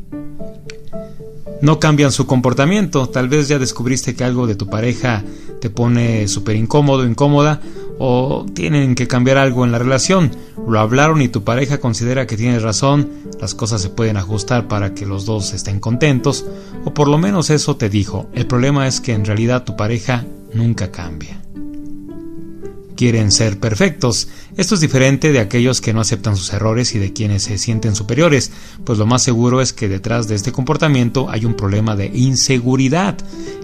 No 1.61 1.79
cambian 1.79 2.11
su 2.11 2.27
comportamiento, 2.27 3.07
tal 3.09 3.29
vez 3.29 3.47
ya 3.47 3.57
descubriste 3.59 4.15
que 4.15 4.23
algo 4.23 4.45
de 4.45 4.55
tu 4.55 4.69
pareja 4.69 5.23
te 5.61 5.69
pone 5.69 6.27
súper 6.27 6.57
incómodo, 6.57 7.05
incómoda, 7.05 7.61
o 7.99 8.45
tienen 8.53 8.95
que 8.95 9.07
cambiar 9.07 9.37
algo 9.37 9.65
en 9.65 9.71
la 9.71 9.79
relación. 9.79 10.31
Lo 10.67 10.79
hablaron 10.79 11.21
y 11.21 11.27
tu 11.27 11.43
pareja 11.43 11.79
considera 11.79 12.27
que 12.27 12.37
tienes 12.37 12.61
razón, 12.61 13.09
las 13.39 13.55
cosas 13.55 13.81
se 13.81 13.89
pueden 13.89 14.17
ajustar 14.17 14.67
para 14.67 14.93
que 14.93 15.05
los 15.05 15.25
dos 15.25 15.53
estén 15.53 15.79
contentos, 15.79 16.45
o 16.83 16.93
por 16.93 17.07
lo 17.07 17.17
menos 17.17 17.49
eso 17.49 17.75
te 17.77 17.89
dijo. 17.89 18.29
El 18.33 18.47
problema 18.47 18.87
es 18.87 19.01
que 19.01 19.13
en 19.13 19.25
realidad 19.25 19.63
tu 19.63 19.75
pareja 19.75 20.25
nunca 20.53 20.91
cambia. 20.91 21.41
Quieren 22.95 23.29
ser 23.33 23.59
perfectos. 23.59 24.29
Esto 24.55 24.75
es 24.75 24.81
diferente 24.81 25.33
de 25.33 25.39
aquellos 25.39 25.81
que 25.81 25.93
no 25.93 25.99
aceptan 25.99 26.37
sus 26.37 26.53
errores 26.53 26.95
y 26.95 26.99
de 26.99 27.11
quienes 27.11 27.43
se 27.43 27.57
sienten 27.57 27.93
superiores, 27.93 28.53
pues 28.85 28.97
lo 28.97 29.05
más 29.05 29.21
seguro 29.21 29.59
es 29.59 29.73
que 29.73 29.89
detrás 29.89 30.29
de 30.29 30.35
este 30.35 30.53
comportamiento 30.53 31.29
hay 31.29 31.43
un 31.43 31.55
problema 31.55 31.97
de 31.97 32.05
inseguridad. 32.13 33.17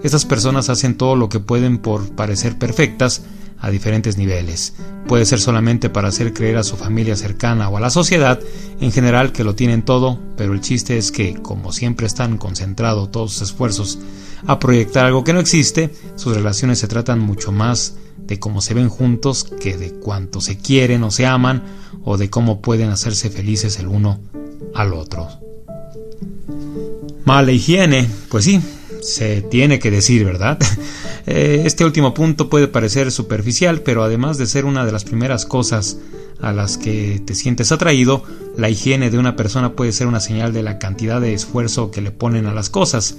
Estas 0.04 0.26
personas 0.26 0.68
hacen 0.68 0.98
todo 0.98 1.16
lo 1.16 1.30
que 1.30 1.40
pueden 1.40 1.78
por 1.78 2.10
parecer 2.14 2.58
perfectas, 2.58 3.22
a 3.62 3.70
diferentes 3.70 4.18
niveles. 4.18 4.74
Puede 5.08 5.26
ser 5.26 5.40
solamente 5.40 5.90
para 5.90 6.10
hacer 6.10 6.34
creer 6.34 6.58
a 6.58 6.64
su 6.64 6.76
familia 6.76 7.16
cercana 7.16 7.70
o 7.70 7.78
a 7.78 7.80
la 7.80 7.90
sociedad 7.90 8.40
en 8.80 8.92
general 8.92 9.32
que 9.32 9.44
lo 9.44 9.56
tienen 9.56 9.84
todo, 9.84 10.20
pero 10.36 10.54
el 10.54 10.62
chiste 10.62 10.98
es 10.98 11.12
que, 11.12 11.36
como 11.36 11.72
siempre 11.72 12.08
están 12.08 12.38
concentrados 12.38 13.12
todos 13.12 13.34
sus 13.34 13.44
esfuerzos 13.44 14.00
a 14.48 14.60
proyectar 14.60 15.06
algo 15.06 15.24
que 15.24 15.34
no 15.34 15.40
existe, 15.40 15.94
sus 16.16 16.36
relaciones 16.36 16.80
se 16.80 16.88
tratan 16.88 17.20
mucho 17.20 17.52
más 17.52 17.96
de 18.18 18.40
cómo 18.40 18.62
se 18.62 18.74
ven 18.74 18.90
juntos 18.90 19.44
que 19.44 19.78
de 19.78 19.92
cuánto 19.92 20.42
se 20.42 20.58
quieren 20.58 21.04
o 21.04 21.12
se 21.12 21.26
aman 21.26 21.64
o 22.04 22.18
de 22.18 22.30
cómo 22.30 22.62
pueden 22.62 22.90
hacerse 22.90 23.30
felices 23.30 23.78
el 23.80 23.88
uno 23.88 24.20
al 24.74 24.94
otro. 24.94 25.28
Mala 27.26 27.52
higiene, 27.52 28.10
pues 28.30 28.46
sí, 28.46 28.62
se 29.02 29.42
tiene 29.42 29.80
que 29.80 29.92
decir, 29.92 30.26
¿verdad? 30.26 30.58
Eh, 31.26 31.64
este 31.66 31.86
último 31.86 32.14
punto 32.14 32.50
puede 32.50 32.68
parecer 32.68 33.12
superficial, 33.12 33.82
pero 33.82 34.04
además 34.04 34.38
de 34.38 34.48
ser 34.48 34.66
una 34.66 34.86
de 34.86 34.92
las 34.92 35.04
primeras 35.04 35.46
cosas 35.46 35.98
a 36.42 36.52
las 36.52 36.78
que 36.78 37.22
te 37.24 37.36
sientes 37.36 37.72
atraído, 37.72 38.24
la 38.58 38.70
higiene 38.70 39.10
de 39.10 39.20
una 39.20 39.36
persona 39.36 39.74
puede 39.74 39.92
ser 39.92 40.08
una 40.08 40.20
señal 40.20 40.54
de 40.54 40.64
la 40.64 40.80
cantidad 40.80 41.22
de 41.22 41.34
esfuerzo 41.34 41.92
que 41.92 42.02
le 42.02 42.12
ponen 42.12 42.48
a 42.48 42.54
las 42.54 42.70
cosas. 42.70 43.18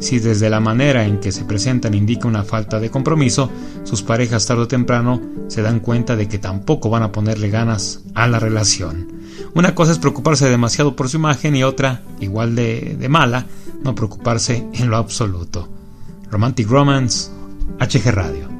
Si 0.00 0.18
desde 0.18 0.50
la 0.50 0.60
manera 0.60 1.06
en 1.06 1.20
que 1.20 1.32
se 1.32 1.44
presentan 1.44 1.94
indica 1.94 2.28
una 2.28 2.44
falta 2.44 2.78
de 2.78 2.90
compromiso, 2.90 3.50
sus 3.84 4.02
parejas 4.02 4.46
tarde 4.46 4.62
o 4.62 4.68
temprano 4.68 5.20
se 5.48 5.62
dan 5.62 5.80
cuenta 5.80 6.16
de 6.16 6.28
que 6.28 6.38
tampoco 6.38 6.90
van 6.90 7.04
a 7.04 7.12
ponerle 7.12 7.48
ganas 7.48 8.00
a 8.14 8.26
la 8.28 8.38
relación. 8.38 9.22
Una 9.54 9.74
cosa 9.74 9.92
es 9.92 9.98
preocuparse 9.98 10.48
demasiado 10.48 10.94
por 10.94 11.08
su 11.08 11.16
imagen 11.16 11.56
y 11.56 11.64
otra, 11.64 12.02
igual 12.20 12.54
de, 12.54 12.96
de 12.98 13.08
mala, 13.08 13.46
no 13.82 13.94
preocuparse 13.94 14.66
en 14.74 14.90
lo 14.90 14.96
absoluto. 14.96 15.68
Romantic 16.32 16.66
Romance, 16.70 17.28
HG 17.78 18.10
Radio. 18.16 18.51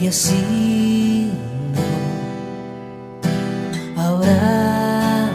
Y 0.00 0.08
así 0.08 1.30
no 3.94 4.02
habrá 4.02 5.30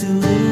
tú. 0.00 0.43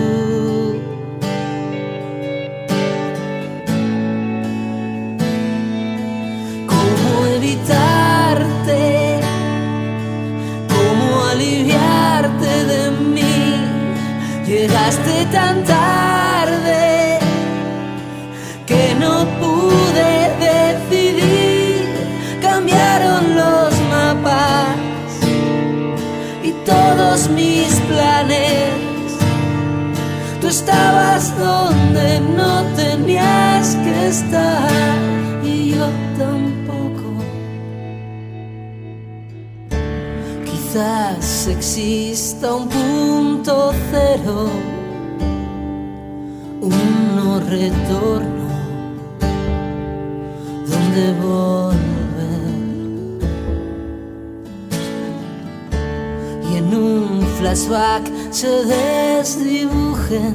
Un 56.72 57.26
flashback 57.38 58.10
se 58.30 58.48
desdibujen 58.64 60.34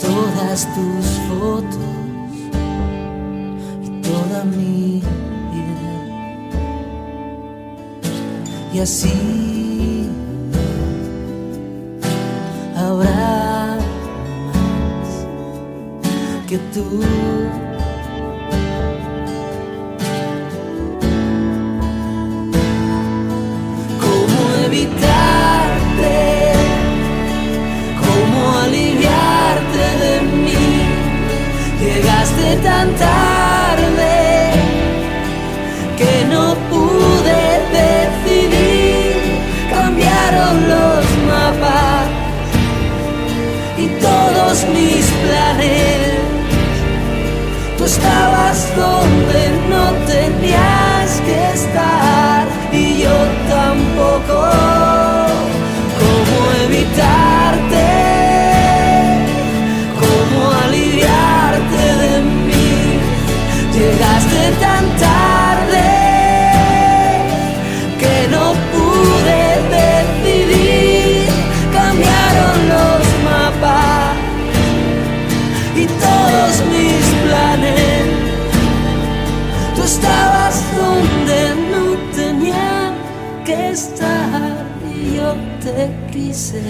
todas 0.00 0.68
tus 0.74 1.06
fotos 1.28 1.94
y 3.82 3.88
toda 4.02 4.44
mi 4.44 5.02
vida. 5.52 5.92
Y 8.72 8.80
así 8.80 9.44
tú. 16.74 17.63
Que 35.98 36.24
no 36.32 36.54
pude 36.70 37.42
decidir. 37.80 39.14
Cambiaron 39.70 40.54
los 40.68 41.04
mapas 41.30 42.06
y 43.78 43.86
todos 44.00 44.54
mis 44.74 45.06
planes 45.22 46.24
estabas 47.84 48.74
donde 48.76 49.50
no 49.68 49.92
tenías 50.06 50.73
tan 64.60 64.84
tarde 65.06 65.90
que 68.00 68.28
no 68.34 68.54
pude 68.72 69.42
decidir. 69.78 71.28
Cambiaron 71.72 72.56
los 72.74 73.02
mapas 73.28 74.16
y 75.76 75.86
todos 75.86 76.52
mis 76.72 77.04
Tú 79.74 79.82
estabas 79.82 80.62
donde 80.76 81.54
no 81.72 81.96
tenía 82.14 82.92
que 83.44 83.70
estar 83.70 84.64
y 84.88 85.16
yo 85.16 85.34
te 85.62 85.90
quise. 86.12 86.62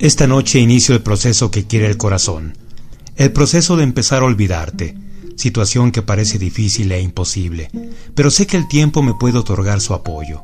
Esta 0.00 0.26
noche 0.26 0.58
inicio 0.58 0.94
el 0.94 1.02
proceso 1.02 1.50
que 1.50 1.66
quiere 1.66 1.86
el 1.86 1.96
corazón 1.96 2.54
el 3.20 3.32
proceso 3.32 3.76
de 3.76 3.84
empezar 3.84 4.22
a 4.22 4.24
olvidarte, 4.24 4.96
situación 5.36 5.92
que 5.92 6.00
parece 6.00 6.38
difícil 6.38 6.90
e 6.90 7.02
imposible, 7.02 7.68
pero 8.14 8.30
sé 8.30 8.46
que 8.46 8.56
el 8.56 8.66
tiempo 8.66 9.02
me 9.02 9.12
puede 9.12 9.36
otorgar 9.36 9.82
su 9.82 9.92
apoyo. 9.92 10.40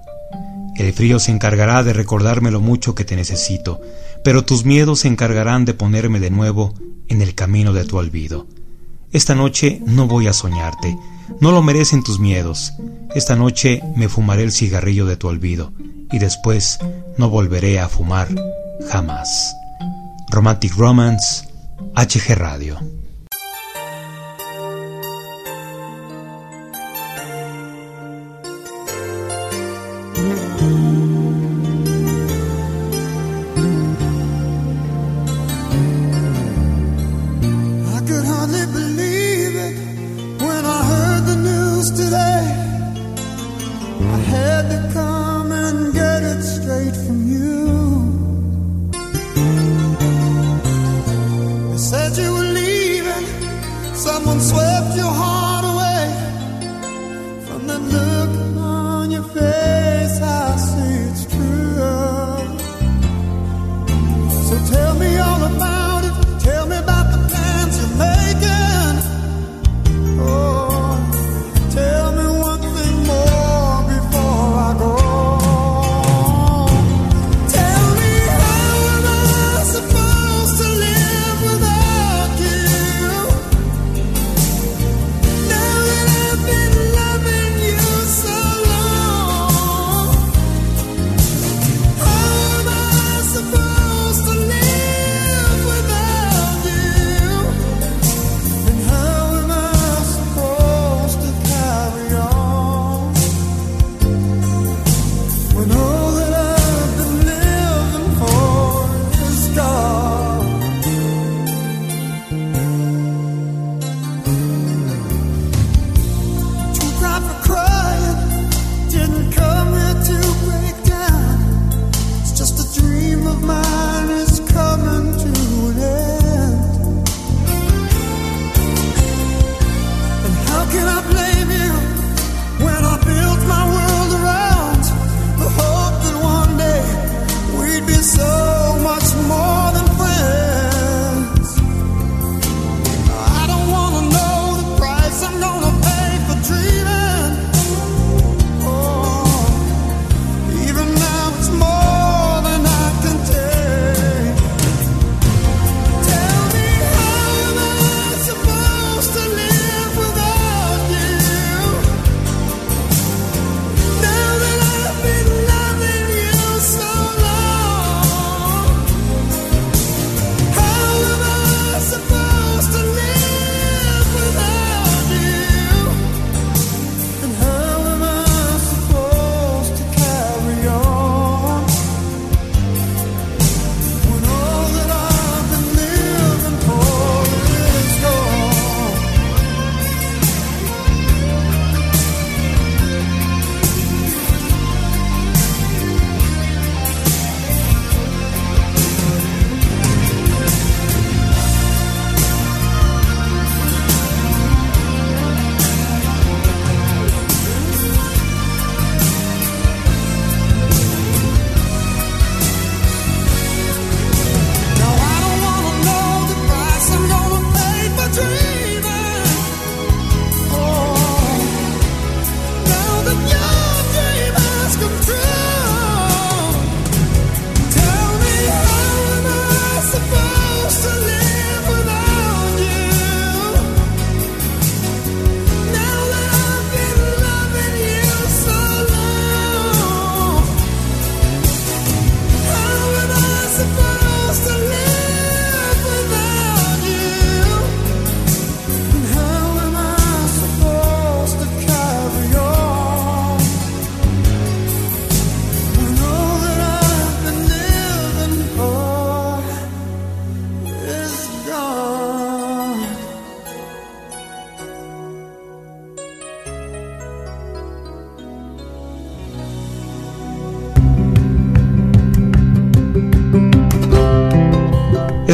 El 0.77 0.92
frío 0.92 1.19
se 1.19 1.33
encargará 1.33 1.83
de 1.83 1.95
recordarme 1.95 2.51
lo 2.51 2.61
mucho 2.61 2.95
que 2.95 3.07
te 3.07 3.16
necesito, 3.16 3.81
pero 4.23 4.45
tus 4.45 4.66
miedos 4.66 5.01
se 5.01 5.09
encargarán 5.09 5.64
de 5.64 5.73
ponerme 5.73 6.21
de 6.21 6.29
nuevo 6.29 6.75
en 7.09 7.23
el 7.23 7.35
camino 7.35 7.73
de 7.73 7.87
tu 7.87 7.97
olvido. 7.97 8.47
Esta 9.11 9.35
noche 9.35 9.81
no 9.87 10.07
voy 10.07 10.27
a 10.27 10.35
soñarte, 10.35 10.99
no 11.40 11.51
lo 11.51 11.62
merecen 11.62 12.03
tus 12.03 12.21
miedos. 12.21 12.75
Esta 13.14 13.37
noche 13.37 13.81
me 13.97 14.11
fumaré 14.11 14.42
el 14.42 14.53
cigarrillo 14.53 15.07
de 15.07 15.16
tu 15.16 15.29
olvido 15.29 15.73
y 16.12 16.19
después 16.19 16.79
no 17.16 17.31
volveré 17.31 17.81
a 17.81 17.88
fumar 17.88 18.29
jamás. 18.80 19.54
Romantic 20.30 20.74
Romance 20.76 21.48
HG 21.94 22.34
Radio. 22.36 22.95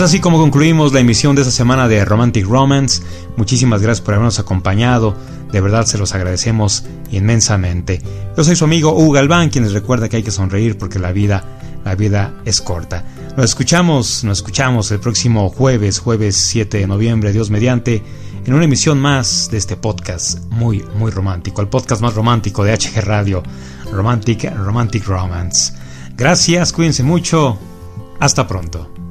Así 0.03 0.21
como 0.21 0.38
concluimos 0.38 0.93
la 0.93 1.01
emisión 1.01 1.37
de 1.37 1.43
esta 1.43 1.53
semana 1.53 1.87
de 1.87 2.05
Romantic 2.05 2.47
Romance. 2.47 3.03
Muchísimas 3.37 3.83
gracias 3.83 4.05
por 4.05 4.15
habernos 4.15 4.38
acompañado. 4.41 5.15
De 5.53 5.61
verdad 5.61 5.87
se 5.87 5.97
los 5.97 6.15
agradecemos 6.15 6.85
inmensamente. 7.12 8.03
Yo 8.37 8.43
soy 8.43 8.57
su 8.57 8.65
amigo 8.65 8.93
Hugo 8.97 9.12
Galván, 9.12 9.51
quien 9.51 9.65
les 9.65 9.73
recuerda 9.73 10.09
que 10.09 10.17
hay 10.17 10.23
que 10.23 10.33
sonreír 10.33 10.77
porque 10.77 10.99
la 10.99 11.12
vida, 11.12 11.45
la 11.85 11.95
vida 11.95 12.35
es 12.45 12.61
corta. 12.61 13.05
Nos 13.37 13.47
escuchamos, 13.47 14.25
nos 14.25 14.38
escuchamos 14.38 14.91
el 14.91 14.99
próximo 14.99 15.49
jueves, 15.51 16.01
jueves 16.01 16.37
7 16.37 16.79
de 16.79 16.87
noviembre, 16.87 17.33
Dios 17.33 17.51
mediante, 17.51 18.03
en 18.45 18.55
una 18.55 18.65
emisión 18.65 18.99
más 18.99 19.51
de 19.51 19.59
este 19.59 19.77
podcast 19.77 20.41
muy, 20.51 20.85
muy 20.97 21.12
romántico, 21.12 21.61
el 21.61 21.69
podcast 21.69 22.03
más 22.03 22.15
romántico 22.15 22.65
de 22.65 22.73
HG 22.73 23.03
Radio, 23.03 23.43
Romantic, 23.93 24.53
Romantic 24.57 25.07
Romance. 25.07 25.75
Gracias, 26.17 26.73
cuídense 26.73 27.05
mucho. 27.05 27.59
Hasta 28.19 28.49
pronto. 28.49 29.02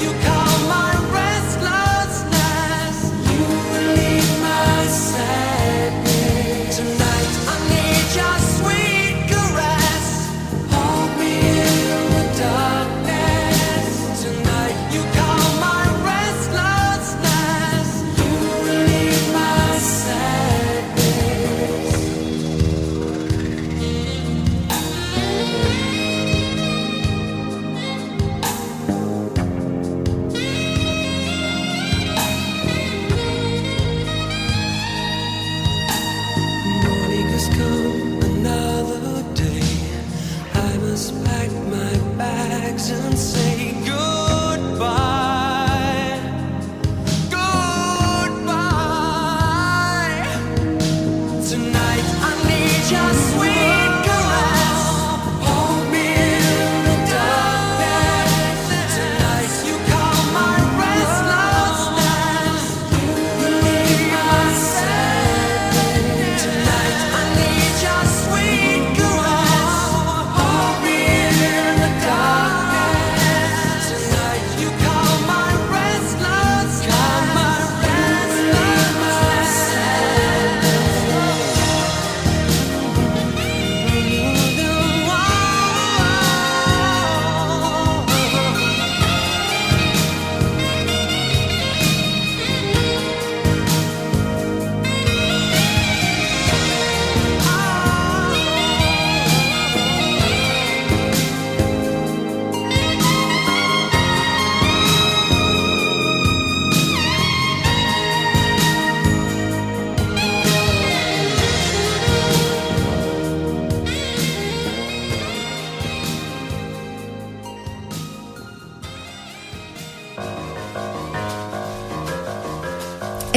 you 0.00 0.12
come. 0.22 0.37